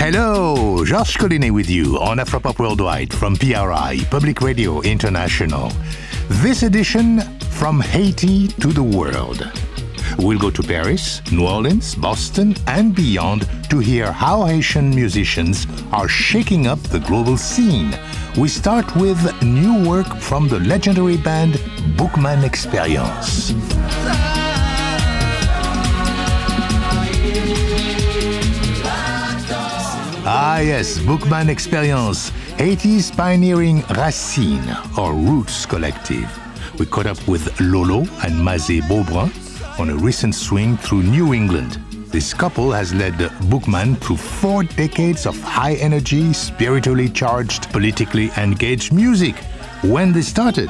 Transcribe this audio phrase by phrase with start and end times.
[0.00, 5.72] Hello, Georges Collinet with you on Afropop Worldwide from PRI, Public Radio International.
[6.28, 9.50] This edition, From Haiti to the World.
[10.18, 16.08] We'll go to Paris, New Orleans, Boston, and beyond to hear how Haitian musicians are
[16.08, 17.92] shaking up the global scene.
[18.36, 21.60] We start with new work from the legendary band
[21.96, 23.52] Bookman Experience.
[30.24, 36.28] Ah, yes, Bookman Experience, Haiti's pioneering Racine, or Roots Collective.
[36.78, 39.30] We caught up with Lolo and Mazé Beaubrun
[39.78, 41.78] on a recent swing through New England.
[42.10, 43.14] This couple has led
[43.48, 49.36] Bookman through four decades of high energy, spiritually charged, politically engaged music.
[49.82, 50.68] When they started,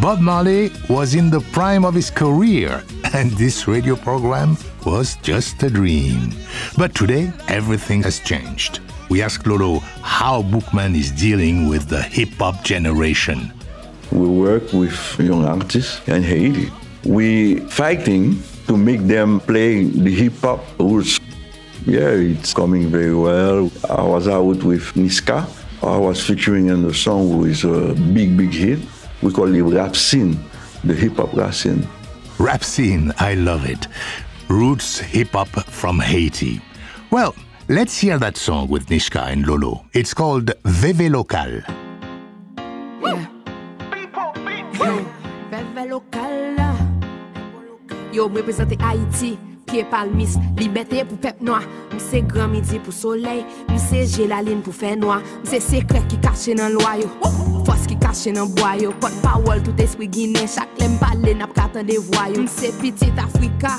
[0.00, 2.82] Bob Marley was in the prime of his career,
[3.12, 6.30] and this radio program was just a dream.
[6.78, 8.80] But today, everything has changed
[9.14, 13.52] we asked Lolo how Bookman is dealing with the hip hop generation.
[14.10, 16.68] We work with young artists in Haiti.
[17.04, 21.20] We fighting to make them play the hip hop roots.
[21.86, 23.70] Yeah, it's coming very well.
[23.88, 25.46] I was out with Niska.
[25.80, 28.80] I was featuring in the song with a big, big hit.
[29.22, 30.40] We call it rap scene,
[30.82, 31.86] the hip hop rap scene.
[32.38, 33.86] Rap scene, I love it.
[34.48, 36.60] Roots hip hop from Haiti.
[37.12, 39.86] Well, Let's hear that song with Nishka and Lolo.
[39.94, 41.62] It's called Veve Local.
[45.50, 46.56] Veve Local.
[48.12, 49.38] Yo, représente Haïti.
[49.64, 51.62] Pied palmis, liberté pour pep noir.
[51.94, 53.46] M'se grand midi pour soleil.
[53.70, 55.22] M'se gélaline pour faire noir.
[55.42, 57.08] M'se secret qui caché dans loyau.
[57.64, 58.92] Force qui caché dans boyau.
[59.00, 60.46] Porte parole tout esprit guinéen.
[60.46, 62.42] Chaque lem parle n'a pas des voyous.
[62.42, 63.78] M'se petit Africa.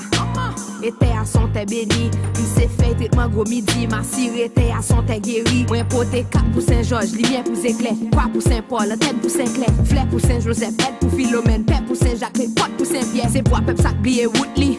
[0.84, 4.82] Ete a son te beni Li se fey tritman gro midi Ma sire ete a
[4.84, 5.64] son te geri.
[5.70, 10.04] Mwen pote kap pou Saint-Georges Limien pou Zekle Kwa pou Saint-Paul Tet pou Saint-Clair Fle
[10.10, 14.00] pou Saint-Joseph Pet pou Philomène Pet pou Saint-Jacques pot pou Saint-Pierre Se pwa pep sak
[14.04, 14.74] biye wout li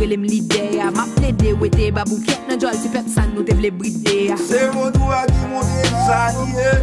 [0.00, 3.46] Relem lide ya, Ma ple de wete Babou ket nan jol Si pep san nou
[3.46, 6.74] te vle bride ya Se modou a ki monte sanye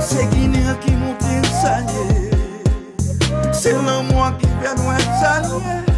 [0.00, 3.52] Se gine a ki monte sanye.
[3.52, 5.97] Se nan mwa ki ven wè e sanye.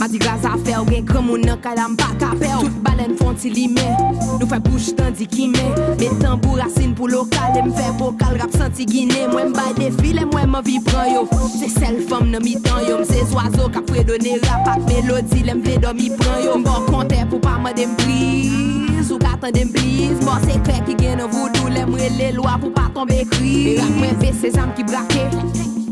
[0.00, 2.76] Ma di gaz a fe ou gen kran moun nan kalam pa kape ou Tout
[2.80, 3.98] balen fon ti li men
[4.40, 7.90] Nou fe bouche tan di ki men Metan pou racine pou lokal E m fe
[7.98, 11.26] vokal rap santi gine Mwen bay defile mwen ma vi pran yo.
[11.52, 15.44] Se sel fom nan mi tan yo M se zwazo ka predone rap ak melodi
[15.44, 16.56] Lem vle do mi pran yo.
[16.56, 20.80] M bon konte pou pa ma dem brise Ou gatan dem blise Bon se kre
[20.88, 24.56] ki gen nan voodoo Lem rele lwa pou pa tombe kri Rap mwen ve se
[24.56, 25.28] zam ki brake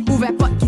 [0.08, 0.67] Ouve pot ki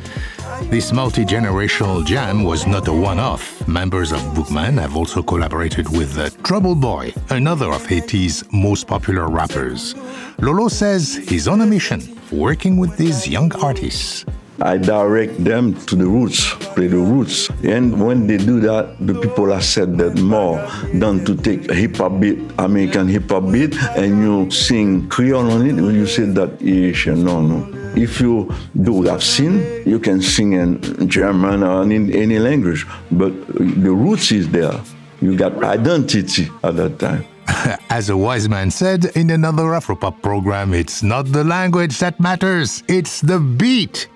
[0.71, 3.67] This multi generational jam was not a one off.
[3.67, 9.95] Members of Bookman have also collaborated with Trouble Boy, another of Haiti's most popular rappers.
[10.39, 14.23] Lolo says he's on a mission, working with these young artists.
[14.61, 17.49] I direct them to the roots, play the roots.
[17.63, 20.57] And when they do that, the people accept that more
[20.93, 25.65] than to take hip hop beat, American hip hop beat, and you sing Creole on
[25.65, 27.81] it, you say that Asian, no, no.
[27.95, 33.33] If you do rap scene, you can sing in German or in any language, but
[33.47, 34.79] the roots is there.
[35.21, 37.25] You got identity at that time.
[37.89, 42.83] As a wise man said in another Afropop program, it's not the language that matters,
[42.87, 44.07] it's the beat.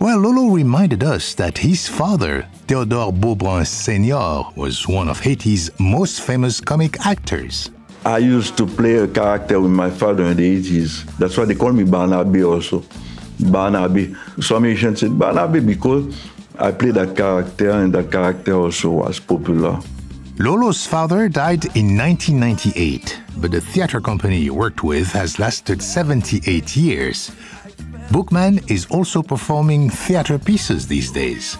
[0.00, 6.20] Well, Lolo reminded us that his father, Theodore Beaubrun Sr., was one of Haiti's most
[6.20, 7.70] famous comic actors.
[8.04, 11.04] I used to play a character with my father in the 80s.
[11.16, 12.84] That's why they call me Barnaby also.
[13.40, 14.14] Barnaby.
[14.40, 16.14] Some Asians said Barnaby because
[16.58, 19.80] I played that character and that character also was popular.
[20.38, 26.76] Lolo's father died in 1998, but the theater company he worked with has lasted 78
[26.76, 27.30] years.
[28.10, 31.56] Bookman is also performing theater pieces these days.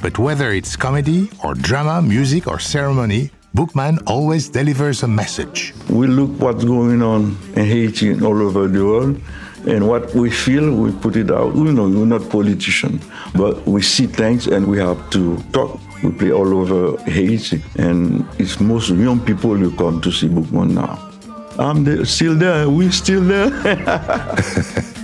[0.00, 5.74] But whether it's comedy or drama, music or ceremony, Bookman always delivers a message.
[5.90, 9.20] We look what's going on in Haiti and all over the world,
[9.66, 11.54] and what we feel, we put it out.
[11.56, 13.04] You know, we're not politicians,
[13.34, 15.80] but we see things and we have to talk.
[16.02, 20.74] We play all over Haiti, and it's most young people who come to see Bookman
[20.74, 21.10] now.
[21.58, 22.70] I'm there, still there.
[22.70, 23.50] We're still there.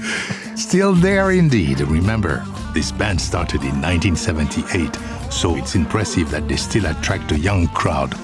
[0.56, 1.80] Still there indeed.
[1.80, 4.96] Remember, this band started in 1978,
[5.32, 8.14] so it's impressive that they still attract a young crowd.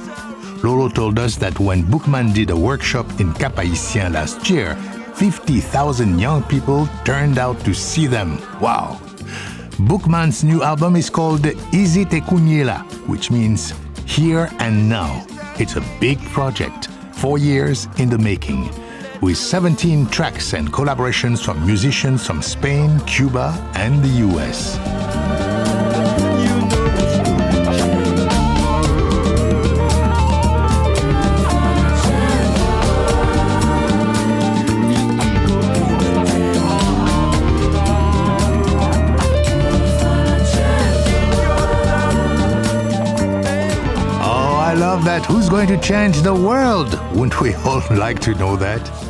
[0.63, 4.77] Lolo told us that when Bookman did a workshop in Cap Haïtien last year,
[5.15, 8.39] 50,000 young people turned out to see them.
[8.61, 9.01] Wow!
[9.81, 13.75] Bookman's new album is called Easy Tekunyela, which means
[14.07, 15.27] here and now.
[15.59, 18.71] It's a big project, four years in the making,
[19.21, 24.79] with 17 tracks and collaborations from musicians from Spain, Cuba, and the US.
[44.23, 45.27] Oh, I love that.
[45.27, 46.99] Who's going to change the world?
[47.13, 49.10] Wouldn't we all like to know that?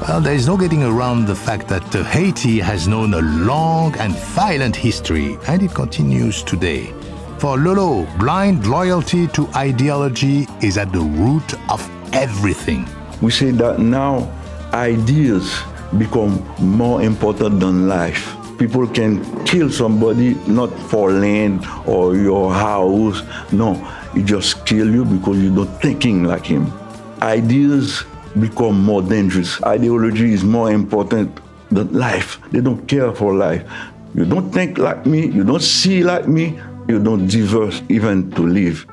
[0.00, 3.94] Well, there is no getting around the fact that uh, Haiti has known a long
[3.98, 6.94] and violent history, and it continues today.
[7.38, 12.88] For Lolo, blind loyalty to ideology is at the root of everything.
[13.20, 14.26] we say that now
[14.72, 15.60] ideas
[15.98, 18.34] become more important than life.
[18.58, 23.22] People can kill somebody not for land or your house.
[23.52, 23.74] No,
[24.14, 26.72] he just kill you because you're not thinking like him.
[27.20, 28.04] Ideas
[28.38, 29.62] become more dangerous.
[29.62, 31.40] Ideology is more important
[31.70, 32.38] than life.
[32.50, 33.62] They don't care for life.
[34.14, 38.42] You don't think like me, you don't see like me, you don't deserve even to
[38.42, 38.86] live.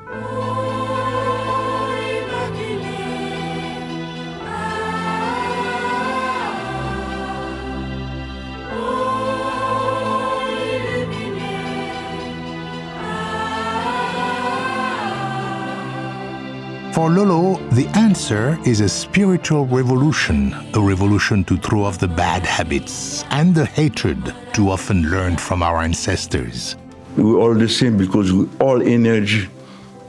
[16.98, 22.44] For Lolo, the answer is a spiritual revolution, a revolution to throw off the bad
[22.44, 26.74] habits and the hatred too often learned from our ancestors.
[27.16, 29.48] We're all the same because we're all energy.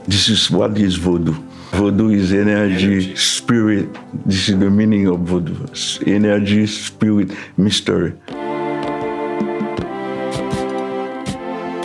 [0.08, 1.34] This is what is voodoo.
[1.70, 3.86] Voodoo is energy, spirit.
[4.26, 5.62] This is the meaning of voodoo.
[5.66, 8.14] It's energy, spirit, mystery.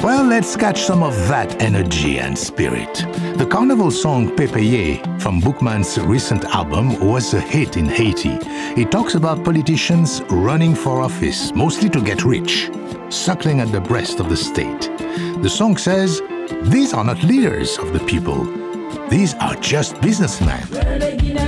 [0.05, 2.93] Well, let's catch some of that energy and spirit.
[3.39, 8.37] The carnival song Pépeye from Bookman's recent album was a hit in Haiti.
[8.79, 12.69] It talks about politicians running for office, mostly to get rich,
[13.09, 14.91] suckling at the breast of the state.
[15.41, 16.21] The song says,
[16.65, 18.45] These are not leaders of the people,
[19.09, 21.44] these are just businessmen.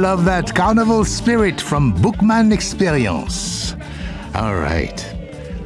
[0.00, 3.74] Love that carnival spirit from Bookman Experience.
[4.34, 4.96] All right.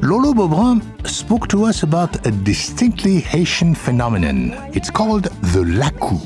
[0.01, 4.51] Lolo Beaubrun spoke to us about a distinctly Haitian phenomenon.
[4.73, 5.23] It's called
[5.53, 6.19] the lakou.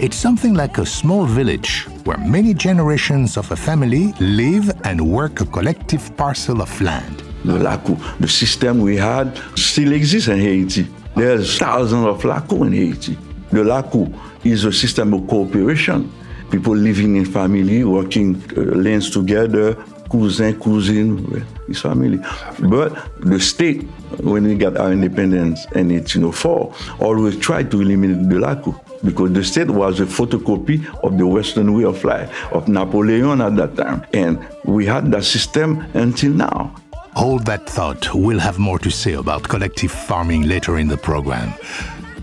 [0.00, 5.40] It's something like a small village where many generations of a family live and work
[5.40, 7.22] a collective parcel of land.
[7.44, 10.88] The lakou, the system we had still exists in Haiti.
[11.14, 13.16] There's thousands of lakou in Haiti.
[13.52, 16.10] The lakou is a system of cooperation.
[16.54, 19.74] People living in family, working uh, lands together,
[20.08, 22.20] cousin, cousine, his family.
[22.60, 23.82] But the state,
[24.20, 29.42] when we got our independence in 1804, always tried to eliminate the lakou because the
[29.42, 34.06] state was a photocopy of the Western way of life of Napoleon at that time.
[34.14, 36.72] And we had that system until now.
[37.16, 38.14] Hold that thought.
[38.14, 41.52] We'll have more to say about collective farming later in the program.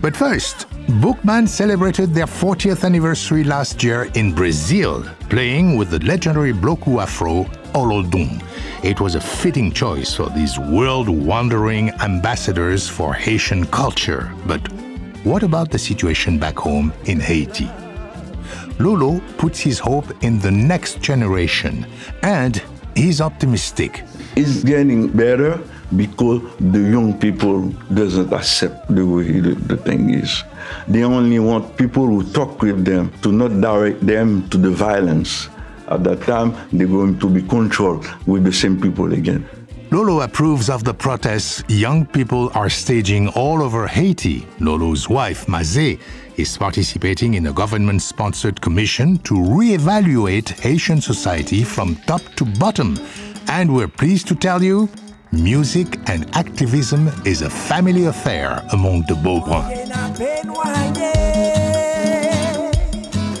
[0.00, 6.52] But first, Bookman celebrated their 40th anniversary last year in Brazil, playing with the legendary
[6.52, 8.42] Bloco Afro, Olodum.
[8.82, 14.32] It was a fitting choice for these world wandering ambassadors for Haitian culture.
[14.44, 14.60] But
[15.22, 17.70] what about the situation back home in Haiti?
[18.80, 21.86] Lolo puts his hope in the next generation,
[22.22, 22.60] and
[22.96, 24.02] he's optimistic.
[24.34, 25.60] It's getting better
[25.96, 30.42] because the young people doesn't accept the way the, the thing is.
[30.88, 35.48] They only want people who talk with them to not direct them to the violence.
[35.88, 39.46] At that time, they're going to be controlled with the same people again.
[39.90, 44.46] Lolo approves of the protests young people are staging all over Haiti.
[44.58, 46.00] Lolo's wife, Mazé,
[46.38, 52.98] is participating in a government sponsored commission to reevaluate Haitian society from top to bottom.
[53.48, 54.88] And we're pleased to tell you
[55.32, 59.64] music and activism is a family affair among the Beaubrun.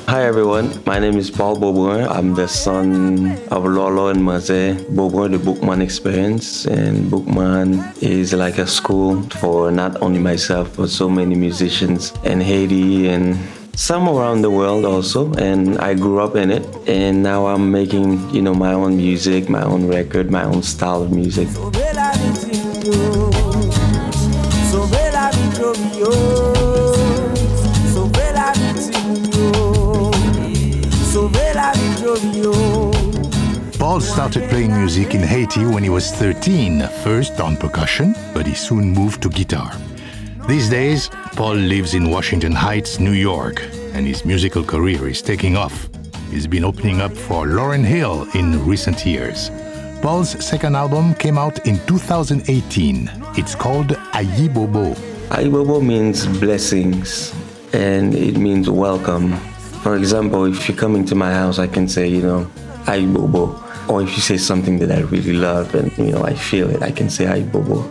[0.08, 2.08] Hi everyone, my name is Paul Beaubrun.
[2.08, 6.66] I'm the son of Lolo and Maze Beaubrun, the Bookman Experience.
[6.66, 12.40] And Bookman is like a school for not only myself, but so many musicians in
[12.40, 13.38] Haiti and
[13.74, 15.32] some around the world also.
[15.34, 16.64] And I grew up in it.
[16.88, 21.02] And now I'm making, you know, my own music, my own record, my own style
[21.02, 21.48] of music.
[33.78, 38.54] Paul started playing music in Haiti when he was 13, first on percussion, but he
[38.54, 39.72] soon moved to guitar.
[40.48, 43.62] These days, Paul lives in Washington Heights, New York,
[43.94, 45.88] and his musical career is taking off.
[46.30, 49.50] He's been opening up for Lauryn Hill in recent years.
[50.02, 53.10] Paul's second album came out in 2018.
[53.36, 54.94] It's called Ayi Bobo.
[55.30, 57.32] Aibobo means blessings
[57.72, 59.36] and it means welcome.
[59.84, 62.50] For example, if you're coming to my house, I can say, you know,
[62.86, 63.60] Aibobo.
[63.88, 66.82] Or if you say something that I really love and, you know, I feel it,
[66.82, 67.88] I can say Aibobo.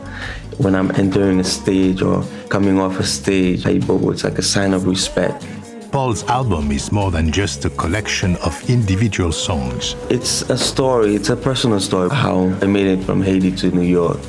[0.61, 4.85] When I'm entering a stage or coming off a stage, it's like a sign of
[4.85, 5.43] respect.
[5.91, 9.95] Paul's album is more than just a collection of individual songs.
[10.11, 13.81] It's a story, it's a personal story, how I made it from Haiti to New
[13.81, 14.19] York.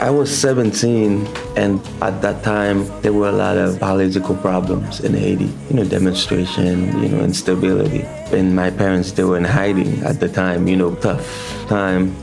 [0.00, 1.26] I was 17,
[1.56, 5.52] and at that time, there were a lot of political problems in Haiti.
[5.68, 8.02] You know, demonstration, you know, instability.
[8.32, 11.28] And my parents, they were in hiding at the time, you know, tough
[11.68, 12.16] time.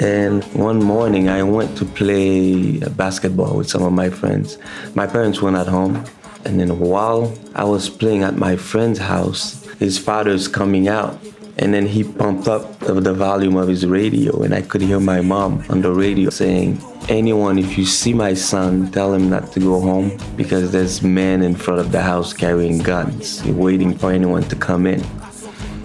[0.00, 4.56] And one morning, I went to play basketball with some of my friends.
[4.94, 6.02] My parents weren't at home.
[6.46, 11.18] And then while I was playing at my friend's house, his father's coming out.
[11.58, 15.20] And then he pumped up the volume of his radio, and I could hear my
[15.20, 16.80] mom on the radio saying,
[17.10, 21.42] Anyone, if you see my son, tell him not to go home because there's men
[21.42, 25.04] in front of the house carrying guns, waiting for anyone to come in.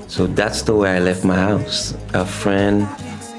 [0.08, 1.94] So that's the way I left my house.
[2.14, 2.88] A friend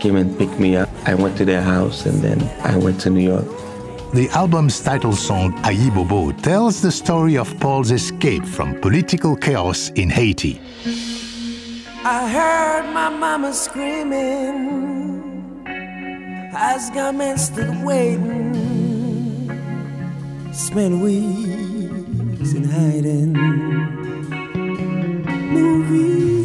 [0.00, 0.88] came and picked me up.
[1.05, 3.47] I went to their house, and then I went to New York.
[4.15, 9.91] The album's title song, Ayi Bobo, tells the story of Paul's escape from political chaos
[9.91, 10.61] in Haiti.
[12.05, 15.26] I heard my mama screaming
[16.57, 18.55] as government stood waiting.
[20.53, 23.33] Spent weeks in hiding,
[25.53, 26.36] moving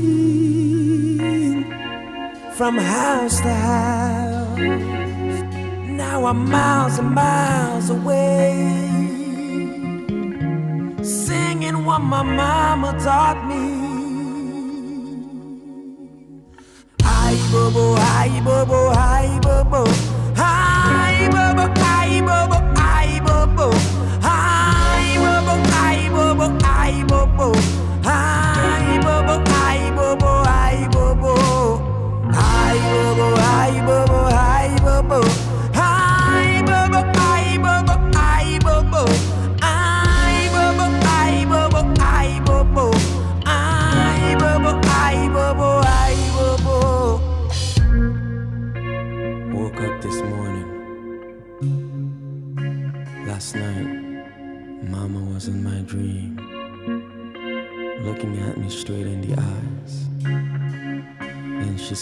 [2.62, 4.60] from house to house.
[6.02, 8.54] Now I'm miles and miles away,
[11.02, 13.66] singing what my mama taught me.
[17.02, 19.84] Hi bobo, hi bobo, hi bobo,
[20.36, 23.68] hi bobo, hi bobo, hi bobo,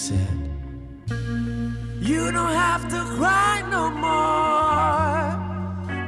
[0.09, 0.35] said,
[2.01, 5.25] You don't have to cry no more.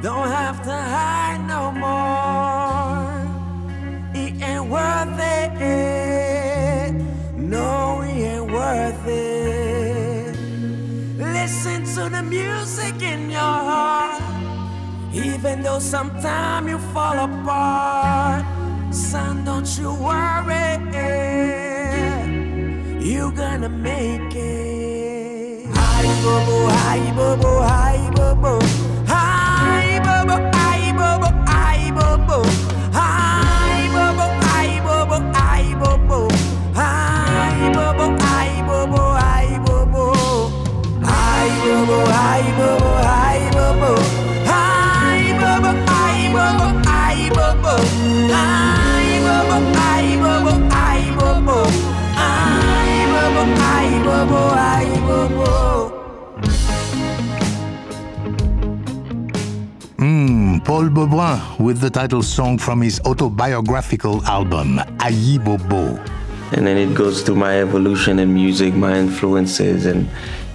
[0.02, 3.12] Don't have to hide no more.
[4.22, 6.92] It ain't worth it.
[7.36, 10.34] No, it ain't worth it.
[11.38, 14.20] Listen to the music in your heart.
[15.14, 18.44] Even though sometimes you fall apart.
[18.92, 21.61] Son, don't you worry.
[23.02, 25.66] You gonna make it.
[25.74, 28.81] Hi, bobo, hi, bobo, hi, bobo.
[54.32, 55.88] Hi, bobo, hi, bobo.
[59.98, 66.00] Hmm, Paul Beaubrun with the title song from his autobiographical album, Ayi Bobo.
[66.52, 70.08] And then it goes through my evolution in music, my influences, and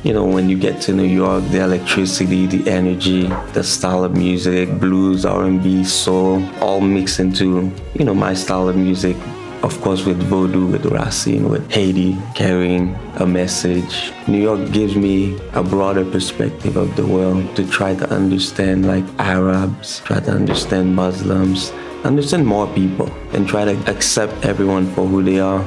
[0.04, 4.16] you know, when you get to New York, the electricity, the energy, the style of
[4.16, 9.18] music, blues, R&B, soul, all mixed into, you know, my style of music.
[9.64, 14.14] Of course, with Voodoo, with Racine, with Haiti, carrying a message.
[14.28, 19.04] New York gives me a broader perspective of the world to try to understand, like
[19.18, 21.72] Arabs, try to understand Muslims,
[22.04, 25.64] understand more people, and try to accept everyone for who they are.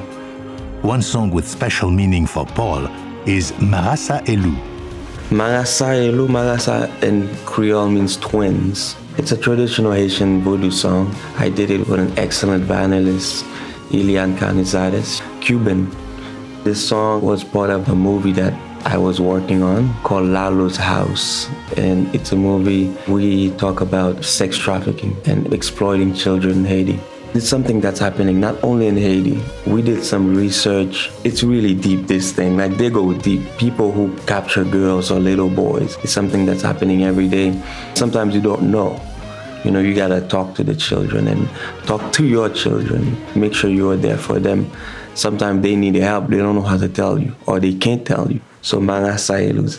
[0.83, 2.87] One song with special meaning for Paul
[3.27, 4.57] is Marasa Elu.
[5.31, 8.97] Marasa Elu, Marasa in Creole means twins.
[9.19, 11.15] It's a traditional Haitian voodoo song.
[11.37, 13.45] I did it with an excellent violinist,
[13.91, 15.91] Yilian Cañizares, Cuban.
[16.63, 18.55] This song was part of a movie that
[18.87, 21.49] I was working on called Lalo's House.
[21.77, 27.01] And it's a movie we talk about sex trafficking and exploiting children in Haiti.
[27.35, 29.41] It's something that's happening not only in Haiti.
[29.67, 31.11] We did some research.
[31.25, 32.57] It's really deep, this thing.
[32.57, 33.43] Like they go deep.
[33.59, 35.97] People who capture girls or little boys.
[36.05, 37.61] It's something that's happening every day.
[37.95, 39.01] Sometimes you don't know.
[39.65, 41.49] You know, you gotta talk to the children and
[41.87, 43.17] talk to your children.
[43.35, 44.71] Make sure you are there for them.
[45.15, 46.29] Sometimes they need help.
[46.29, 48.41] They don't know how to tell you or they can't tell you.
[48.63, 49.77] So Marasa Elu is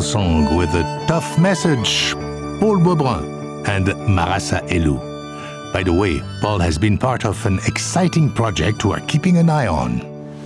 [0.00, 2.14] song with a tough message.
[2.60, 4.98] Paul Beaubrun and Marasa Elu.
[5.72, 9.66] By the way, Paul has been part of an exciting project we're keeping an eye
[9.66, 10.00] on.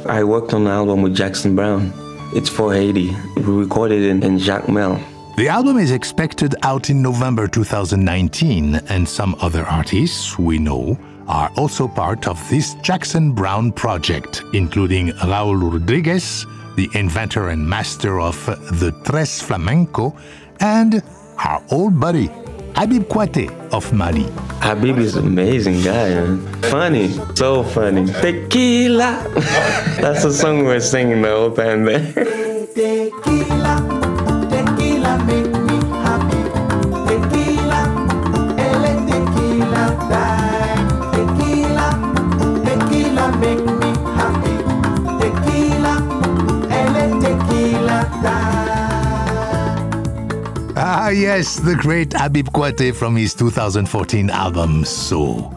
[0.06, 1.92] I worked on an album with Jackson Browne.
[2.34, 3.14] It's for Haiti.
[3.37, 5.02] We recorded it in Jacmel.
[5.37, 11.50] The album is expected out in November 2019, and some other artists we know are
[11.56, 16.46] also part of this Jackson Browne project, including Raul Rodriguez,
[16.78, 18.36] the inventor and master of
[18.78, 20.16] the Tres Flamenco,
[20.60, 21.02] and
[21.44, 22.30] our old buddy,
[22.76, 24.28] Habib Koité of Mali.
[24.62, 26.38] Habib is an amazing guy, man.
[26.70, 28.06] Funny, so funny.
[28.06, 29.26] Tequila.
[30.00, 33.58] That's the song we're singing the whole time there.
[51.09, 55.51] Ah, yes, the great Habib Koité from his 2014 album So.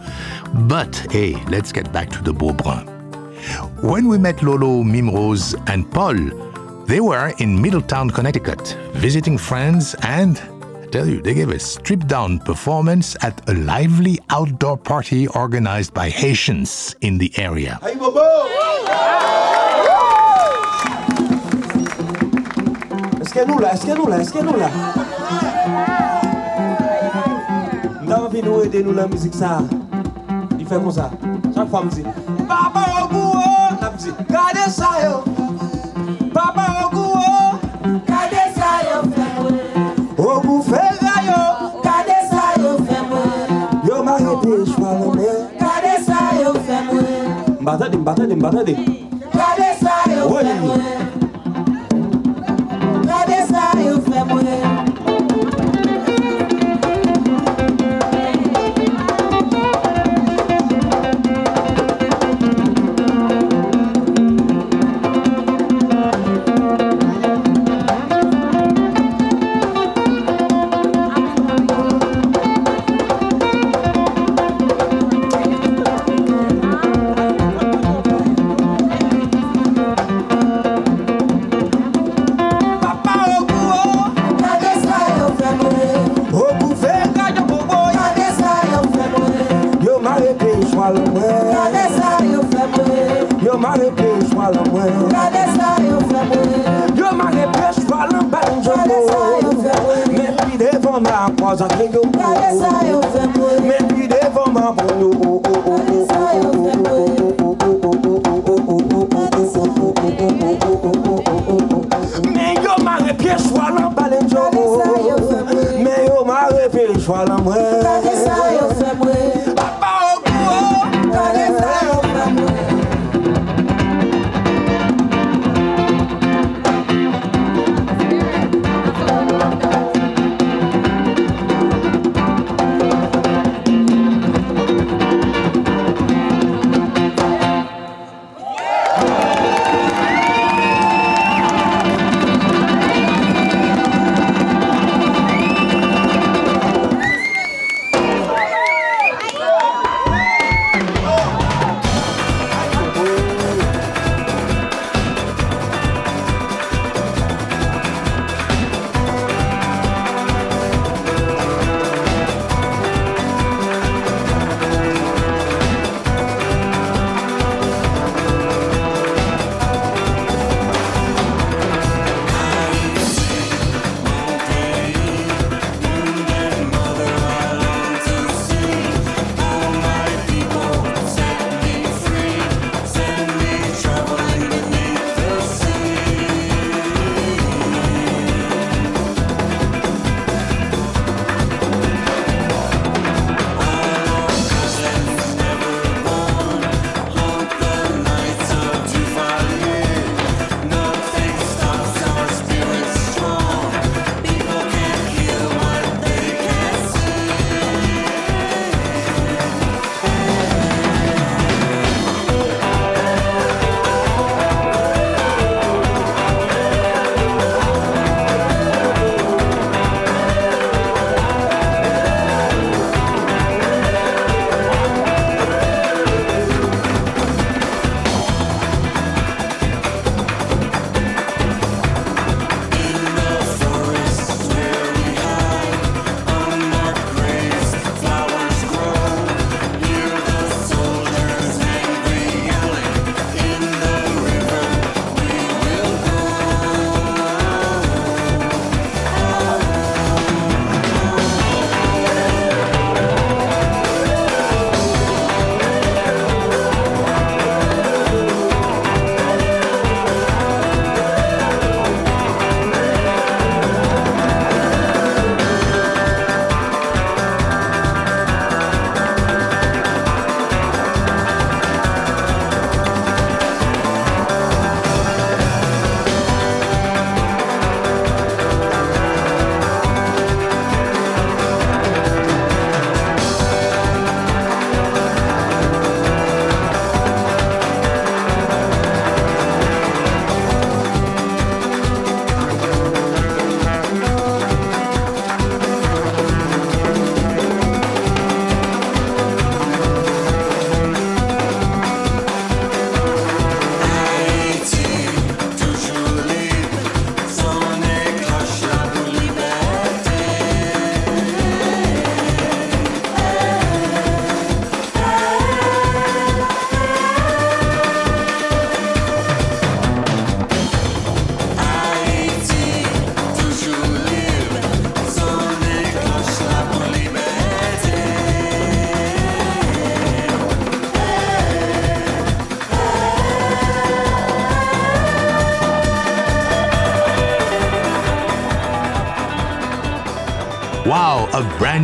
[0.54, 2.88] But hey, let's get back to the Beaubrun.
[3.84, 6.16] When we met Lolo, Mimerose, and Paul,
[6.88, 10.40] They were in Middletown, Connecticut, visiting friends, and
[10.82, 15.94] I tell you, they gave a stripped down performance at a lively outdoor party organized
[15.94, 17.78] by Haitians in the area.
[17.84, 18.24] Hey, Bobo!
[23.20, 23.74] Est-ce que nous là?
[23.74, 25.01] Est-ce?
[28.32, 29.60] vin nou ede nou nan mizik sa.
[30.56, 31.10] Di fè kon sa.
[31.56, 32.04] Chak fwa mzi
[32.48, 33.44] Baba yo gwo
[33.82, 35.24] La mzi Gade sa yo.
[36.34, 36.78] Baba oh.
[36.80, 37.10] yo gwo
[38.08, 39.60] Gade sa yo fè mwen
[40.18, 41.42] Ogou fè la yo.
[41.84, 46.82] Gade sa yo fè mwen Yo ma hede chwa le mwen Gade sa yo fè
[46.88, 48.74] mwen Mbatade mbatade mbatade
[49.36, 51.01] Gade sa yo fè mwen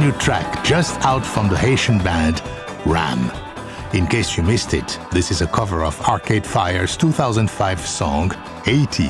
[0.08, 2.42] new track just out from the Haitian band
[2.86, 3.30] Ram.
[3.94, 8.32] In case you missed it, this is a cover of Arcade Fire's 2005 song
[8.66, 9.10] 80.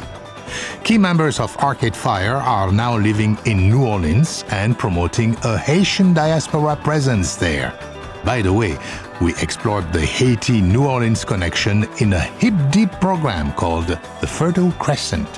[0.83, 6.13] Key members of Arcade Fire are now living in New Orleans and promoting a Haitian
[6.13, 7.77] diaspora presence there.
[8.25, 8.77] By the way,
[9.21, 13.87] we explored the Haiti New Orleans connection in a hip deep program called
[14.21, 15.29] The Fertile Crescent.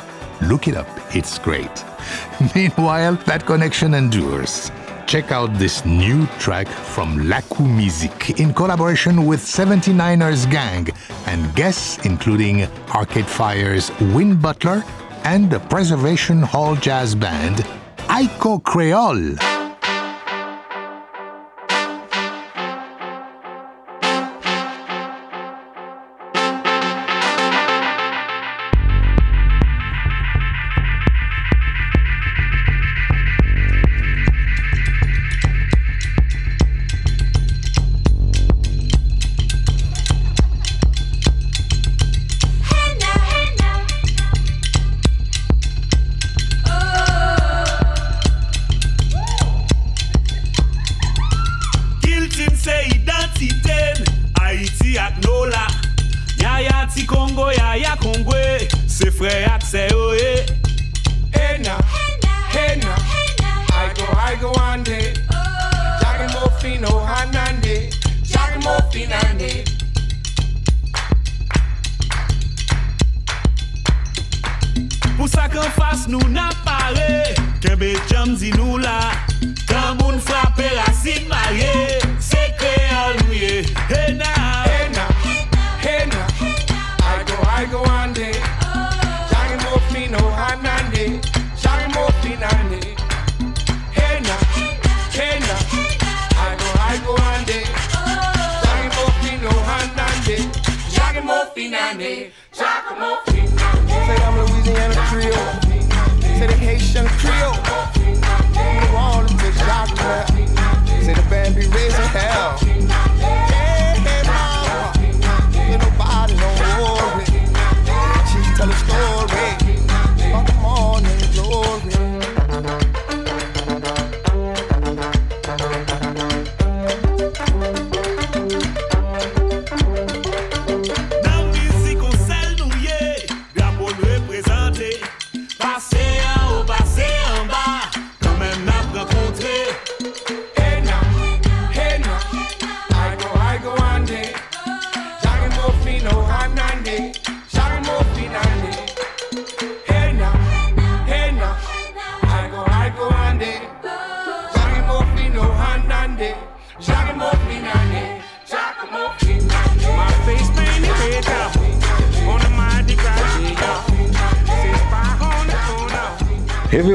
[0.42, 1.84] Look it up, it's great.
[2.56, 4.72] Meanwhile, that connection endures.
[5.10, 10.88] Check out this new track from Lakou Mizik in collaboration with 79rs Gang
[11.26, 14.84] and guests including Arcade Fire's Win Butler
[15.24, 17.66] and the Preservation Hall Jazz Band,
[18.08, 19.49] Aiko Creole.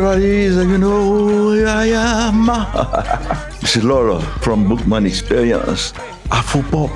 [0.04, 2.44] Corner Everybody, you know who I am.
[3.60, 5.92] this is Lolo from Bookman Experience.
[6.28, 6.90] Afropop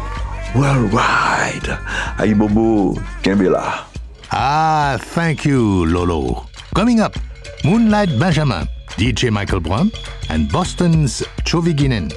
[0.55, 1.73] Worldwide.
[2.21, 3.87] Aibobo Kembela.
[4.31, 6.44] Ah, thank you, Lolo.
[6.75, 7.16] Coming up,
[7.64, 8.68] Moonlight Benjamin,
[9.01, 9.90] DJ Michael Brun,
[10.29, 12.12] and Boston's Choviginen.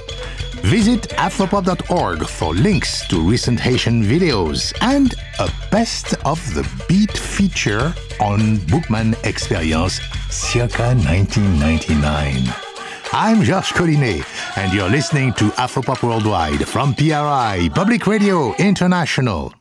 [0.60, 7.94] Visit afropop.org for links to recent Haitian videos and a best of the beat feature
[8.20, 9.98] on Bookman Experience
[10.32, 12.52] circa 1999.
[13.12, 14.24] I'm Georges Collinet,
[14.56, 19.52] and you're listening to Afropop Worldwide from PRI, Public Radio International.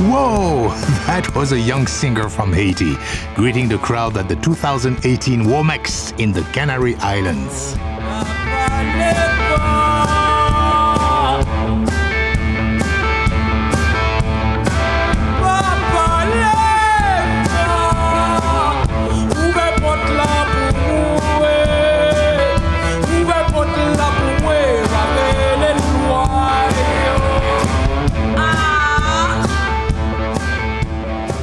[0.00, 0.68] Whoa!
[1.06, 2.96] That was a young singer from Haiti,
[3.34, 7.76] greeting the crowd at the 2018 Womex in the Canary Islands.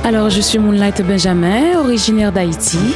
[0.08, 2.96] Alors, je suis Moonlight Benjamin, originaire d'Haïti.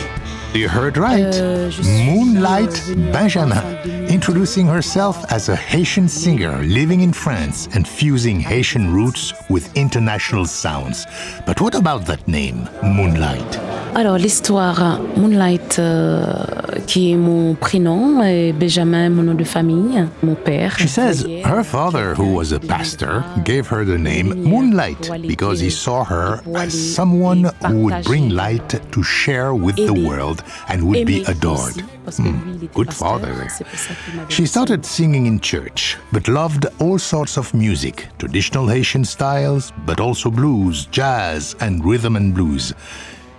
[0.55, 1.35] You heard right.
[1.35, 1.69] Euh,
[2.05, 3.61] Moonlight euh, Benjamin,
[4.09, 10.45] introducing herself as a Haitian singer living in France and fusing Haitian roots with international
[10.45, 11.05] sounds.
[11.45, 13.70] But what about that name, Moonlight?
[13.93, 16.45] Alors, l'histoire Moonlight, euh,
[16.87, 20.77] qui est mon prénom, et Benjamin, mon nom de famille, mon père.
[20.79, 25.69] She says her father, who was a pastor, gave her the name Moonlight because he
[25.69, 31.05] saw her as someone who would bring light to share with the world and would
[31.05, 31.83] be adored.
[32.15, 33.49] Hmm, good father.
[34.29, 39.99] She started singing in church, but loved all sorts of music, traditional Haitian styles, but
[39.99, 42.73] also blues, jazz, and rhythm and blues.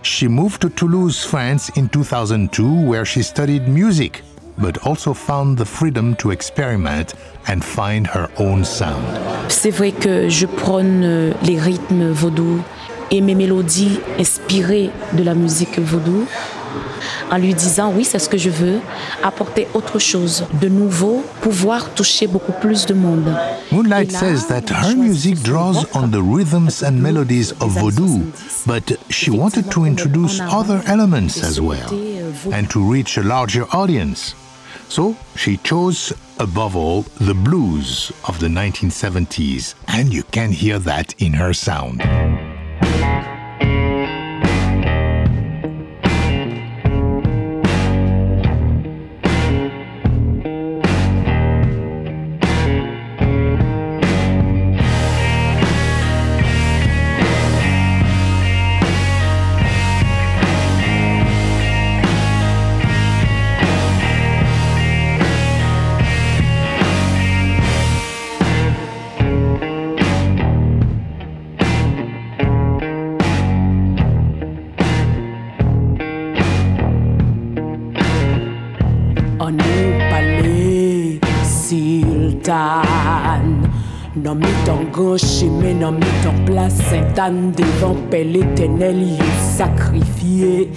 [0.02, 4.22] She moved to Toulouse, France in 2002, where she studied music,
[4.58, 7.14] but also found the freedom to experiment
[7.46, 9.06] and find her own sound.
[9.48, 12.60] C'est vrai que je prône euh, les rythmes vaudous
[13.12, 16.26] et mes mélodies inspirées de la musique vaudou
[17.30, 18.80] en lui disant oui, c'est ce que je veux,
[19.22, 23.34] apporter autre chose de nouveau, pouvoir toucher beaucoup plus de monde.
[23.70, 28.22] Moonlight says that her music draws on the rhythms and melodies of Vodou,
[28.66, 33.64] but she wanted to introduce other elements as well euh, and to reach a larger
[33.72, 34.34] audience.
[34.88, 41.14] So she chose, above all, the blues of the 1970s, and you can hear that
[41.18, 42.02] in her sound.
[87.30, 90.70] devant Père l'éternel, il est sacrifié,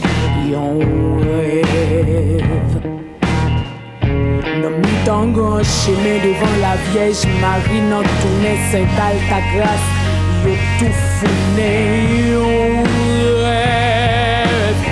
[0.46, 0.78] il en
[1.20, 2.44] rêve.
[4.04, 9.90] Nous mis dans grand chemin devant la Vierge Marie, nous tournait Saint-Al, ta grâce,
[10.44, 11.72] il est tout fourné,
[12.14, 12.38] il
[13.44, 14.84] rêve.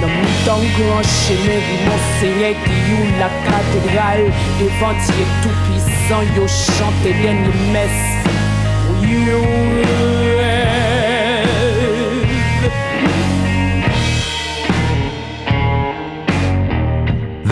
[0.00, 4.26] Nous mis dans grand chemin, mon Seigneur, qui est la cathédrale,
[4.60, 8.27] devant Dieu tout-puissant, il chante les messe.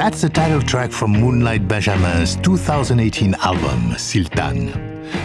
[0.07, 4.71] That's the title track from Moonlight Benjamin's 2018 album, Siltan.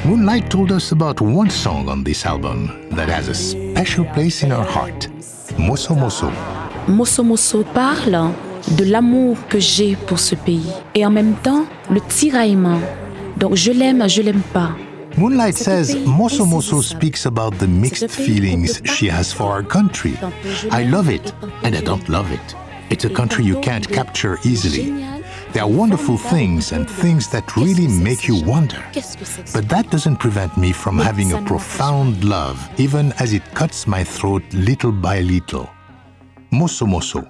[0.04, 4.50] Moonlight told us about one song on this album that has a special place in
[4.50, 5.08] her heart,
[5.58, 6.32] Moso Moso.
[6.88, 8.34] Mosso Mosso parle
[8.76, 12.82] de l'amour que j'ai pour ce pays et en même temps le tiraillement.
[13.38, 14.72] Donc je l'aime, je l'aime pas.
[15.18, 20.18] Moonlight says Moso Moso speaks about the mixed feelings she has for our country.
[20.72, 21.34] I love it
[21.64, 22.56] and I don't love it.
[22.90, 24.92] It's a country you can't capture easily.
[25.54, 28.82] There are wonderful things and things that really make you wonder.
[29.54, 34.04] But that doesn't prevent me from having a profound love, even as it cuts my
[34.04, 35.70] throat little by little.
[36.52, 37.28] Moso Moso.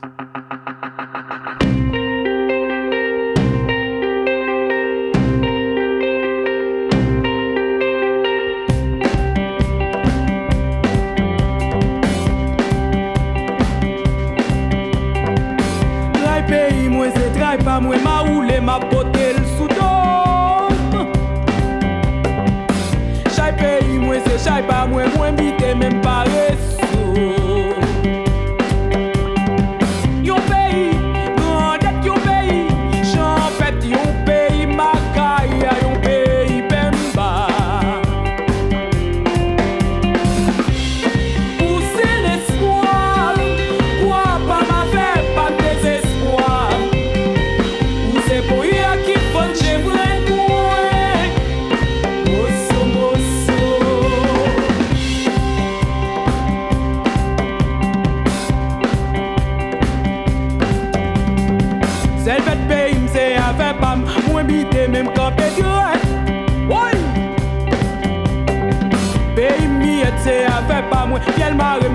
[18.61, 20.73] ma pote l sou dom
[23.35, 26.80] Chay peyi mwen se chay pa mwen mwen bite men pare sou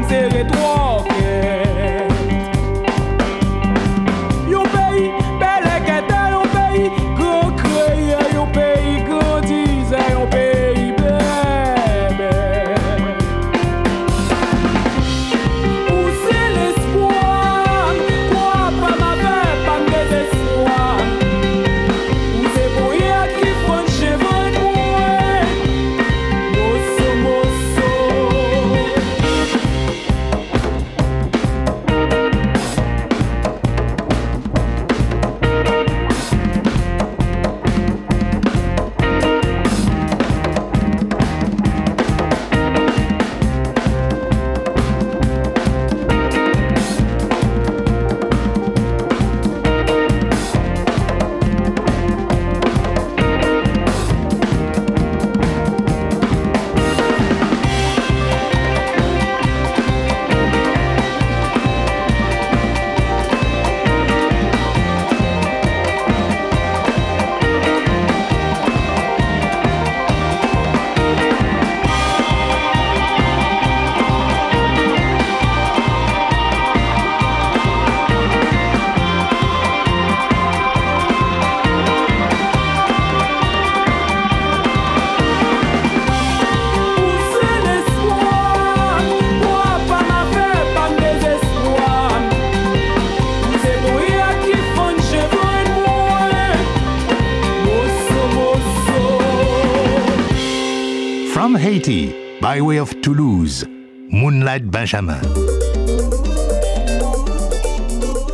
[0.08, 0.85] C'est le!
[102.56, 105.20] By way of Toulouse, Moonlight Benjamin.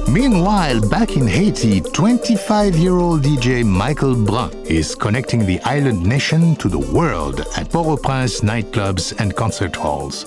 [0.09, 6.55] Meanwhile, back in Haiti, 25 year old DJ Michael Brun is connecting the island nation
[6.63, 10.25] to the world at Port au Prince nightclubs and concert halls.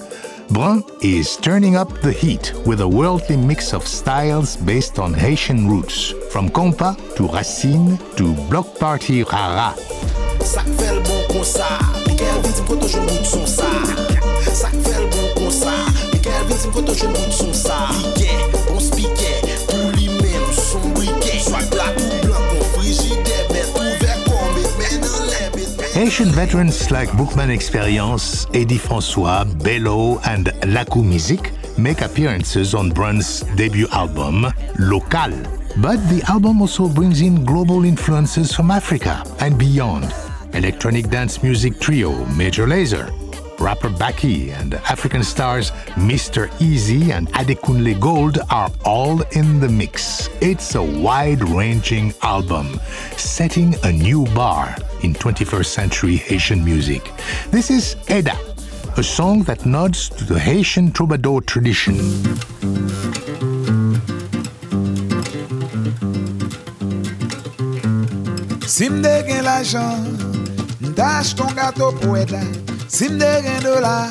[0.50, 5.70] Brun is turning up the heat with a worldly mix of styles based on Haitian
[5.70, 9.74] roots, from compa to racine to block party rara.
[10.44, 11.68] Sak fel bon kon sa
[12.08, 13.70] Mikel vin tim koto joun bout son sa
[14.52, 15.74] Sak fel bon kon sa
[16.12, 18.36] Mikel vin tim koto joun bout son sa Pike,
[18.68, 19.32] bon spike
[19.70, 24.80] Pou li men son brike Swak blak ou blanc kon frigide Bet ouvek kon met
[24.82, 32.02] men nan le bet veterans like Bookman Experience, Eddie Francois, Bello, and Lakou Music make
[32.02, 35.32] appearances on Brun's debut album, Local.
[35.78, 40.25] But the album also brings in global influences from Africa and beyond.
[40.56, 43.12] Electronic dance music trio Major Lazer,
[43.60, 46.48] rapper Baki, and African stars Mr.
[46.60, 50.30] Eazi and Adekunle Gold are all in the mix.
[50.40, 52.80] It's a wide ranging album,
[53.18, 57.12] setting a new bar in 21st century Haitian music.
[57.52, 58.38] This is Eda,
[58.96, 61.98] a song that nods to the Haitian troubadour tradition.
[68.66, 70.35] Si mde gen l'ajan,
[70.82, 72.42] Mdache ton gato pou eda
[72.88, 74.10] Si mde gen dola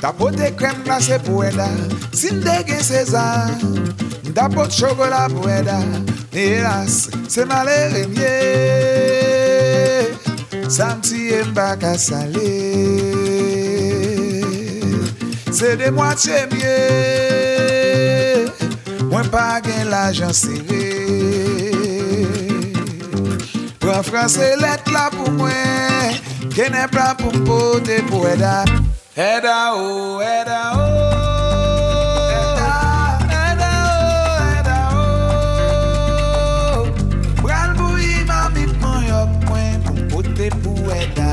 [0.00, 1.68] Tapote krem glase pou eda
[2.12, 3.48] Si mde gen sezar
[4.28, 5.78] Mdapote chokola pou eda
[6.32, 8.34] Elas, se male remye
[10.68, 12.52] Samti mba ka sale
[15.50, 16.76] Se de mwate mye
[19.10, 20.89] Mwen pa gen la jansere
[24.00, 26.14] Pran franse let la pou mwen
[26.54, 28.64] Kene pla pou mpote pou eda
[29.12, 30.86] Eda o, eda o
[32.32, 32.70] Eda,
[33.42, 33.92] eda o,
[34.56, 35.04] eda o
[37.42, 41.28] Pral pou ima mit mwen yok mwen Pou mpote pou eda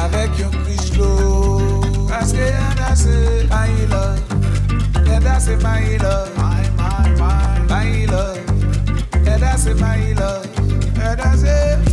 [0.00, 1.12] Avek yon krislo
[2.10, 4.18] Paske eda se my love.
[5.06, 6.34] Eda se my love.
[6.34, 8.42] My, my, my My love.
[9.22, 10.50] Eda se my love.
[10.98, 11.87] Eda se I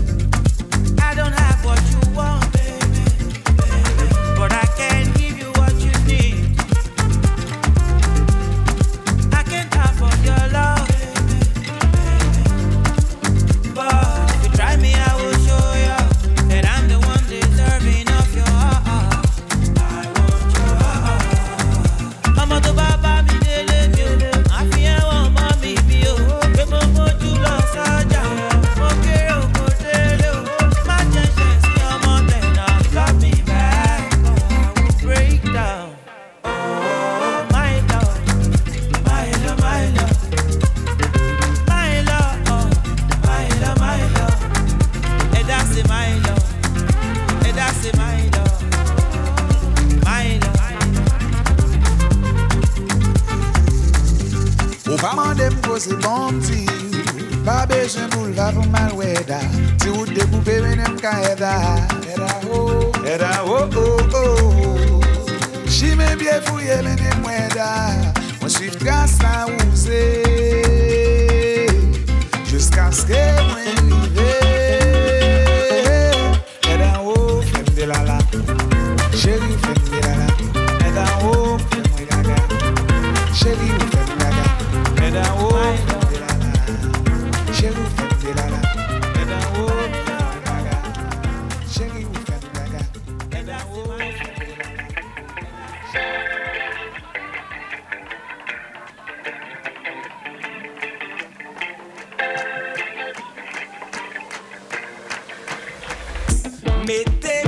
[106.86, 107.45] Mettez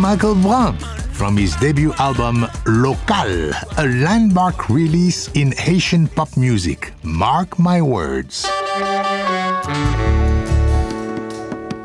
[0.00, 0.78] Michael Brun
[1.12, 6.94] from his debut album Lokal, a landmark release in Haitian pop music.
[7.02, 8.46] Mark my words.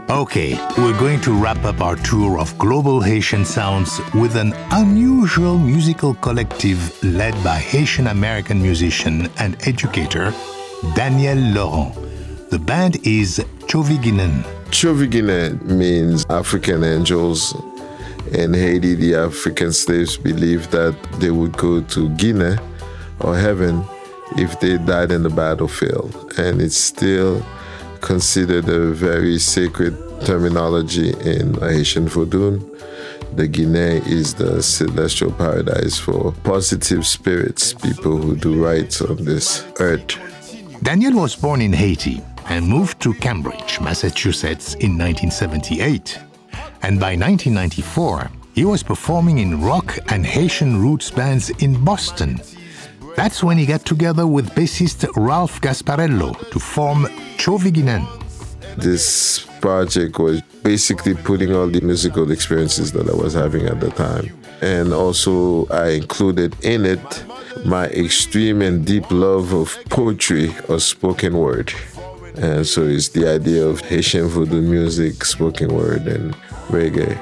[0.10, 5.58] Okay, we're going to wrap up our tour of global Haitian sounds with an unusual
[5.58, 10.34] musical collective led by Haitian American musician and educator
[10.96, 11.94] Daniel Laurent.
[12.50, 14.44] The band is Choviginen.
[14.72, 17.54] Choviginen means African angels.
[18.36, 22.58] In Haiti, the African slaves believed that they would go to Guinea
[23.22, 23.86] or heaven
[24.36, 26.34] if they died in the battlefield.
[26.38, 27.42] And it's still
[28.02, 32.60] considered a very sacred terminology in Haitian Vodun.
[33.38, 39.66] The Guinea is the celestial paradise for positive spirits, people who do right on this
[39.80, 40.20] earth.
[40.84, 46.20] Daniel was born in Haiti and moved to Cambridge, Massachusetts in 1978.
[46.86, 52.40] And by 1994, he was performing in rock and Haitian roots bands in Boston.
[53.16, 57.06] That's when he got together with bassist Ralph Gasparello to form
[57.38, 58.06] Choviginen.
[58.78, 63.90] This project was basically putting all the musical experiences that I was having at the
[63.90, 64.38] time.
[64.62, 67.26] And also, I included in it
[67.66, 71.74] my extreme and deep love of poetry or spoken word.
[72.38, 76.36] And so it's the idea of Haitian voodoo music, spoken word, and
[76.68, 77.18] reggae.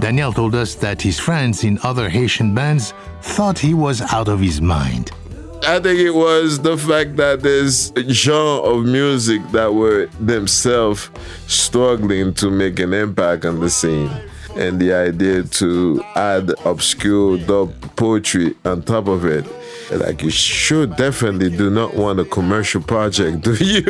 [0.00, 4.40] Daniel told us that his friends in other Haitian bands thought he was out of
[4.40, 5.10] his mind.
[5.62, 11.10] I think it was the fact that there's a genre of music that were themselves
[11.46, 14.10] struggling to make an impact on the scene.
[14.54, 19.44] And the idea to add obscure dub poetry on top of it.
[19.90, 23.82] Like you sure definitely do not want a commercial project, do you?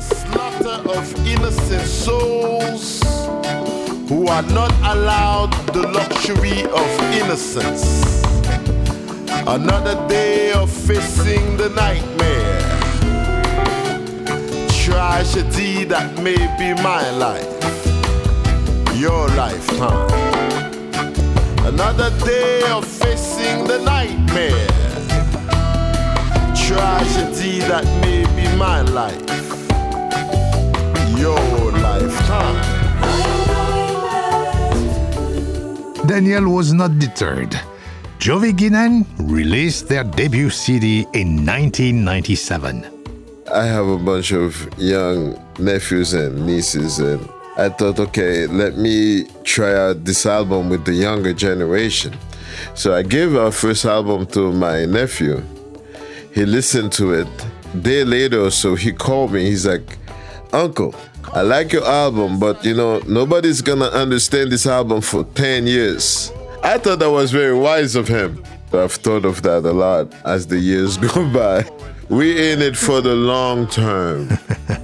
[0.00, 3.03] slaughter of innocent souls
[4.08, 8.22] who are not allowed the luxury of innocence.
[9.46, 12.60] Another day of facing the nightmare.
[14.68, 17.48] Tragedy that may be my life,
[18.96, 20.10] your lifetime.
[21.64, 24.68] Another day of facing the nightmare.
[26.54, 29.30] Tragedy that may be my life,
[31.18, 33.53] your lifetime.
[36.06, 37.58] Daniel was not deterred.
[38.18, 42.86] Choviginen released their debut CD in 1997.
[43.50, 47.26] I have a bunch of young nephews and nieces, and
[47.56, 52.14] I thought, okay, let me try out this album with the younger generation.
[52.74, 55.42] So I gave our first album to my nephew.
[56.34, 57.28] He listened to it.
[57.80, 59.46] Day later or so, he called me.
[59.46, 59.98] He's like,
[60.52, 60.94] Uncle,
[61.32, 66.30] I like your album, but you know, nobody's gonna understand this album for 10 years.
[66.62, 68.42] I thought that was very wise of him.
[68.72, 71.68] I've thought of that a lot as the years go by.
[72.08, 74.28] We in it for the long term.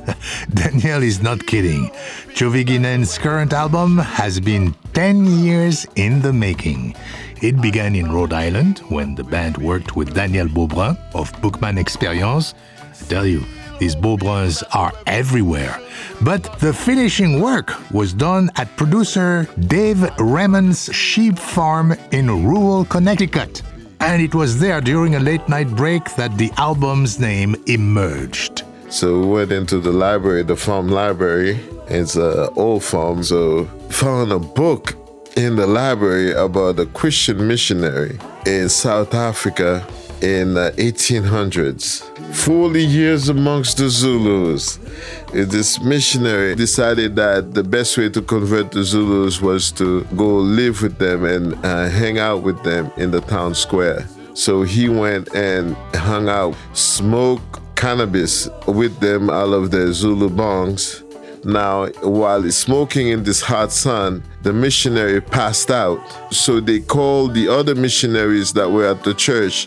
[0.54, 1.90] Daniel is not kidding.
[2.34, 6.94] Choviginen's current album has been 10 years in the making.
[7.42, 12.54] It began in Rhode Island when the band worked with Daniel Beaubrun of Boukman Eksperyans.
[12.80, 13.44] I tell you,
[13.80, 15.80] these Beaubruns are everywhere.
[16.20, 23.62] But the finishing work was done at producer Dave Raymond's sheep farm in rural Connecticut.
[23.98, 28.62] And it was there during a late night break that the album's name emerged.
[28.90, 31.58] So we went into the library, the farm library.
[31.88, 34.94] It's an old farm, so found a book
[35.36, 39.86] in the library about a Christian missionary in South Africa
[40.22, 42.02] in the 1800s.
[42.34, 44.78] 40 years amongst the Zulus.
[44.78, 50.36] Uh, This missionary decided that the best way to convert the Zulus was to go
[50.38, 54.06] live with them and uh, hang out with them in the town square.
[54.34, 61.02] So he went and hung out, smoked cannabis with them out of their Zulu bongs.
[61.44, 65.98] Now, while smoking in this hot sun, the missionary passed out.
[66.30, 69.66] So they called the other missionaries that were at the church.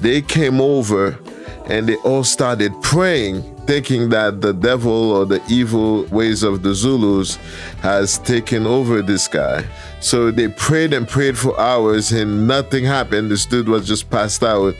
[0.00, 1.18] They came over
[1.66, 6.74] and they all started praying, thinking that the devil or the evil ways of the
[6.74, 7.36] Zulus
[7.80, 9.64] has taken over this guy.
[10.00, 13.30] So they prayed and prayed for hours and nothing happened.
[13.30, 14.74] This dude was just passed out.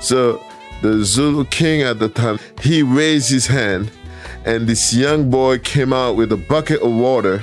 [0.00, 0.42] So
[0.82, 3.90] the Zulu king at the time, he raised his hand
[4.44, 7.42] and this young boy came out with a bucket of water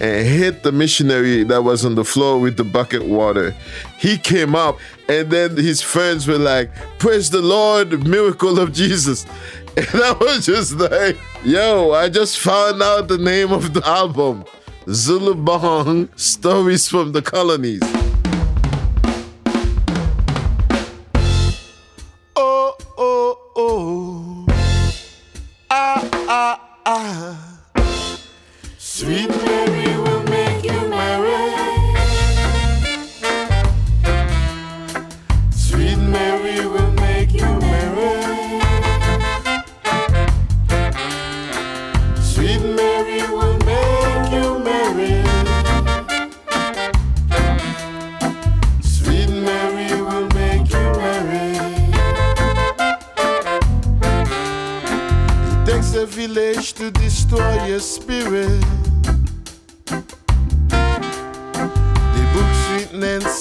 [0.00, 3.54] and hit the missionary that was on the floor with the bucket water.
[3.98, 4.78] He came up,
[5.08, 9.26] and then his friends were like, Praise the Lord, miracle of Jesus.
[9.76, 14.44] And I was just like, Yo, I just found out the name of the album
[14.90, 17.97] Zulu Bong Stories from the Colonies.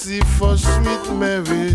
[0.08, 1.74] Nancy for Sweet Mary.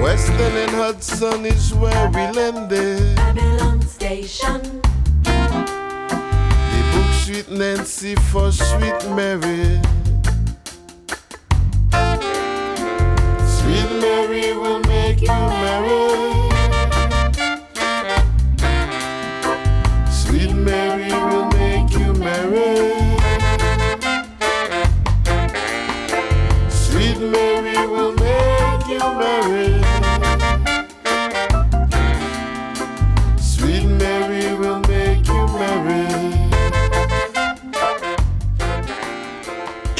[0.00, 3.16] Western and Hudson is where we landed.
[3.16, 4.60] Babylon Station.
[5.24, 9.80] The book Sweet Nancy for Sweet Mary.
[13.58, 15.89] Sweet Mary will make you merry.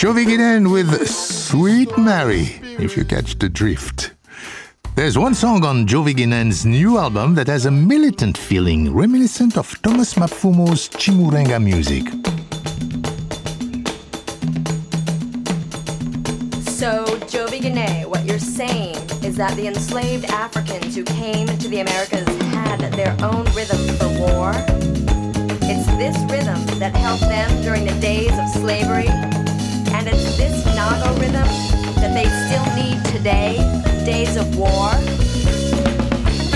[0.01, 4.13] Choviginen with Sweet Mary, if you catch the drift.
[4.95, 10.15] There's one song on Choviginen's new album that has a militant feeling reminiscent of Thomas
[10.15, 12.05] Mapfumo's Chimurenga music.
[16.65, 22.27] So, Choviginen, what you're saying is that the enslaved Africans who came to the Americas
[22.55, 24.53] had their own rhythm for war?
[25.69, 29.09] It's this rhythm that helped them during the days of slavery,
[30.01, 31.47] and it's this Nago rhythm
[32.01, 33.57] that they still need today,
[34.07, 34.93] days of war.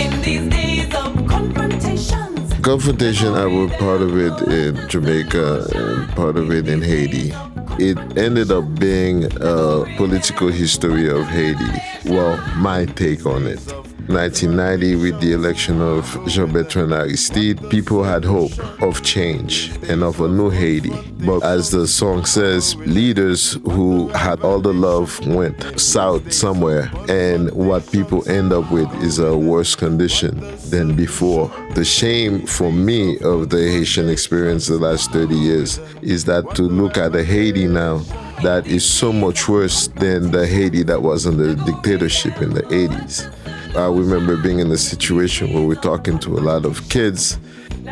[0.01, 2.55] In these days of confrontations.
[2.62, 7.34] Confrontation, I was part of it in Jamaica and part of it in Haiti.
[7.78, 11.72] It ended up being a political history of Haiti.
[12.07, 13.61] Well, my take on it.
[14.09, 18.52] 1990, with the election of Jean Bertrand Aristide, people had hope
[18.82, 20.92] of change and of a new Haiti.
[21.24, 27.50] But as the song says, leaders who had all the love went south somewhere, and
[27.52, 30.38] what people end up with is a worse condition
[30.70, 31.48] than before.
[31.74, 36.62] The shame for me of the Haitian experience the last 30 years is that to
[36.62, 37.98] look at the Haiti now
[38.42, 43.32] that is so much worse than the Haiti that was under dictatorship in the 80s.
[43.77, 47.39] I remember being in a situation where we're talking to a lot of kids.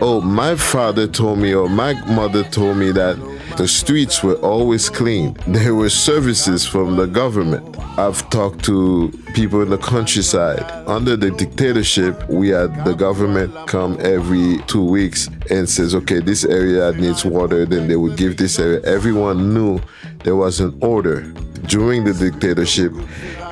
[0.01, 3.16] Oh, my father told me, or my mother told me that
[3.57, 5.37] the streets were always clean.
[5.49, 7.76] There were services from the government.
[7.99, 10.62] I've talked to people in the countryside.
[10.87, 16.45] Under the dictatorship, we had the government come every two weeks and says, okay, this
[16.45, 18.80] area needs water, then they would give this area.
[18.83, 19.80] Everyone knew
[20.22, 21.22] there was an order.
[21.66, 22.93] During the dictatorship,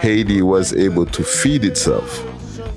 [0.00, 2.24] Haiti was able to feed itself.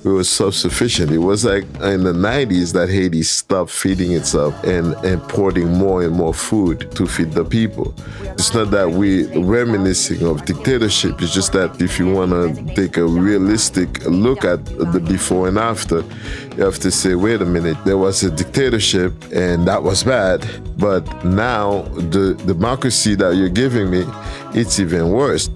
[0.05, 1.11] It was self-sufficient.
[1.11, 6.13] It was like in the 90s that Haiti stopped feeding itself and importing more and
[6.13, 7.95] more food to feed the people.
[8.23, 11.21] It's not that we're reminiscing of dictatorship.
[11.21, 15.57] It's just that if you want to take a realistic look at the before and
[15.57, 16.03] after,
[16.57, 20.45] you have to say, wait a minute, there was a dictatorship and that was bad.
[20.77, 24.03] But now the democracy that you're giving me,
[24.53, 25.49] it's even worse.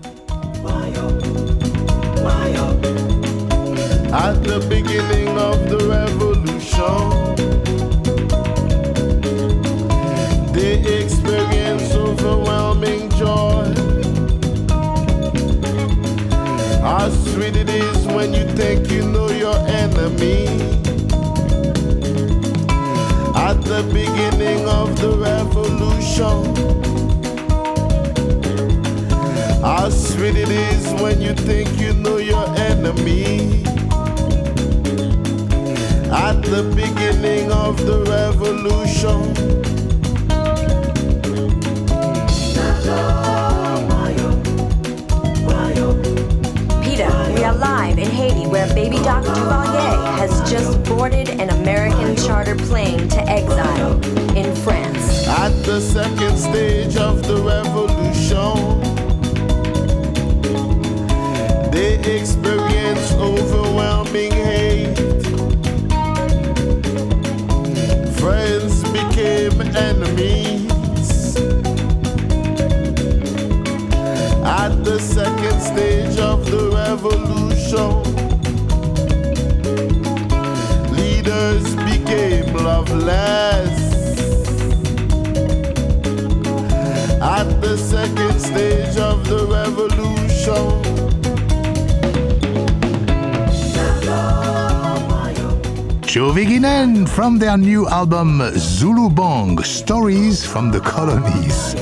[4.10, 7.36] At the beginning of the revolution,
[10.53, 13.74] they experience overwhelming joy.
[16.82, 20.47] How sweet it is when you think you know your enemy.
[23.36, 26.55] At the beginning of the revolution,
[29.62, 33.66] how sweet it is when you think you know your enemy.
[36.10, 39.34] At the beginning of the revolution.
[46.82, 52.16] Peter, we are live in Haiti where baby Doc Duvalier has just boarded an American
[52.16, 53.99] charter plane to exile
[54.38, 55.28] in France.
[55.28, 56.76] At the second stage
[77.74, 78.03] revolution,
[80.95, 83.78] leaders became loveless.
[87.22, 90.84] At the second stage of the revolution,
[96.03, 101.76] Choviginen from their new album Zulu Bong Stories from the Colonies.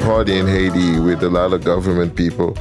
[0.00, 2.56] Party in Haiti with a lot of government people.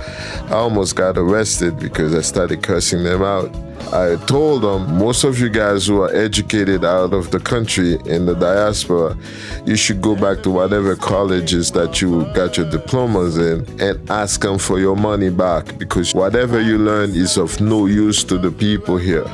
[0.48, 3.54] I almost got arrested because I started cursing them out.
[3.94, 8.26] I told them, most of you guys who are educated out of the country in
[8.26, 9.18] the diaspora,
[9.66, 14.42] you should go back to whatever colleges that you got your diplomas in and ask
[14.42, 18.52] them for your money back because whatever you learn is of no use to the
[18.52, 19.26] people here.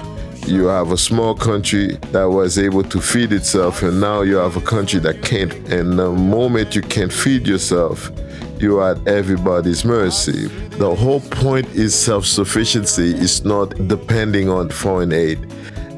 [0.45, 4.55] You have a small country that was able to feed itself, and now you have
[4.55, 5.51] a country that can't.
[5.69, 8.11] And the moment you can't feed yourself,
[8.59, 10.47] you are at everybody's mercy.
[10.77, 15.39] The whole point is self sufficiency, it's not depending on foreign aid.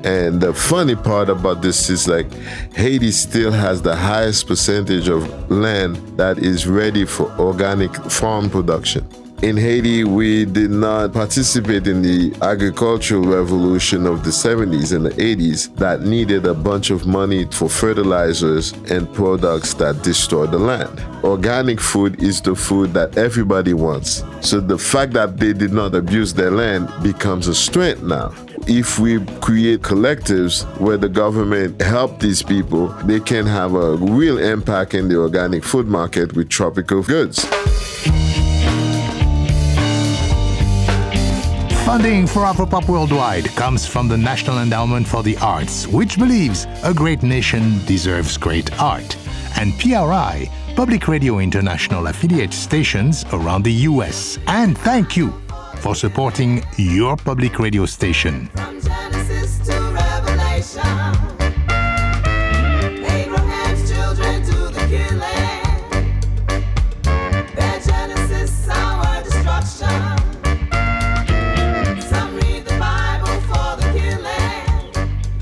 [0.05, 2.31] And the funny part about this is like
[2.73, 9.05] Haiti still has the highest percentage of land that is ready for organic farm production.
[9.43, 15.11] In Haiti, we did not participate in the agricultural revolution of the 70s and the
[15.11, 20.99] 80s that needed a bunch of money for fertilizers and products that destroy the land.
[21.23, 24.23] Organic food is the food that everybody wants.
[24.41, 28.33] So the fact that they did not abuse their land becomes a strength now.
[28.65, 34.39] If we create collectives where the government help these people, they can have a real
[34.39, 37.45] impact in the organic food market with tropical goods.
[41.87, 46.93] Funding for Afropop Worldwide comes from the National Endowment for the Arts, which believes a
[46.93, 49.15] great nation deserves great art,
[49.57, 54.37] and PRI, Public Radio International affiliate stations around the US.
[54.47, 55.31] And thank you
[55.77, 58.49] for supporting your public radio station.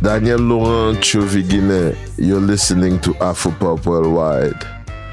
[0.05, 4.63] Daniel Laurent Chovigine, you're listening to Afropop Worldwide.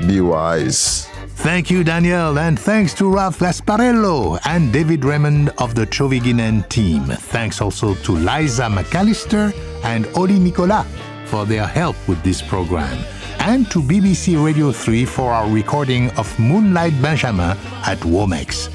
[0.06, 1.06] Be wise.
[1.36, 7.04] Thank you, Daniel, and thanks to Ralph Gasparello and David Raymond of the Choviginen team.
[7.04, 10.86] Thanks also to Liza McAllister and Oli Nicolas
[11.24, 13.02] for their help with this program,
[13.38, 18.68] and to BBC Radio 3 for our recording of Moonlight Benjamin at Womex.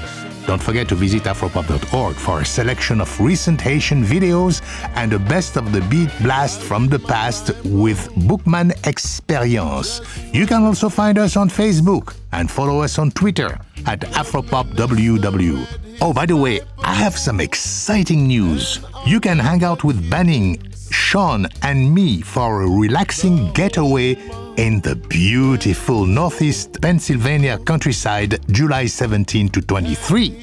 [0.48, 4.62] Don't forget to visit afropop.org for a selection of recent Haitian videos
[4.94, 10.00] and a best of the beat blast from the past with Boukman Eksperyans.
[10.32, 15.66] You can also find us on Facebook and follow us on Twitter at AfropopWW.
[16.00, 18.80] Oh, by the way, I have some exciting news.
[19.04, 20.62] You can hang out with Banning,
[20.98, 24.14] Sean, and me for a relaxing getaway
[24.56, 30.38] in the beautiful Northeast Pennsylvania countryside July 17 to 23.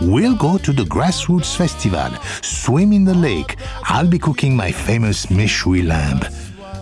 [0.00, 3.56] We'll go to the Grassroots Festival, swim in the lake.
[3.82, 6.20] I'll be cooking my famous Méchoui lamb.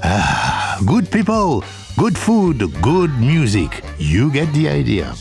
[0.04, 1.64] Ah, good people,
[1.96, 3.82] good food, good music.
[3.98, 5.14] You get the idea.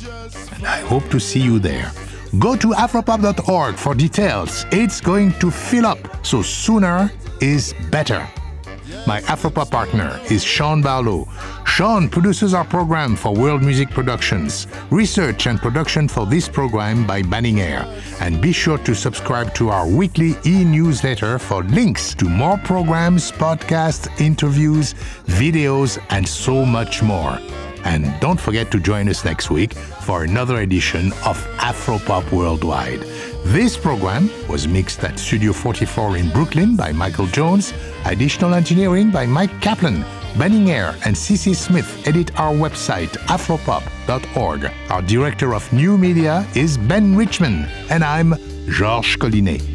[0.53, 1.91] And I hope to see you there.
[2.39, 4.65] Go to afropop.org for details.
[4.71, 8.27] It's going to fill up, so sooner is better.
[9.05, 11.27] My Afropop partner is Sean Barlow.
[11.65, 17.21] Sean produces our program for World Music Productions, research and production for this program by
[17.21, 17.85] Banning Eyre.
[18.19, 24.09] And be sure to subscribe to our weekly e-newsletter for links to more programs, podcasts,
[24.19, 27.37] interviews, videos, and so much more.
[27.85, 33.01] And don't forget to join us next week for another edition of Afropop Worldwide.
[33.45, 37.73] This program was mixed at Studio 44 in Brooklyn by Michael Jones,
[38.05, 40.03] additional engineering by Mike Kaplan.
[40.37, 44.71] Banning Eyre and CC Smith edit our website, afropop.org.
[44.89, 48.33] Our director of new media is Ben Richmond, and I'm
[48.67, 49.74] Georges Collinet.